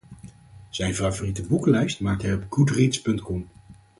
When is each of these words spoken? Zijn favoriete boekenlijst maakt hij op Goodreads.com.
Zijn 0.69 0.95
favoriete 0.95 1.47
boekenlijst 1.47 1.99
maakt 1.99 2.21
hij 2.21 2.33
op 2.33 2.45
Goodreads.com. 2.49 3.47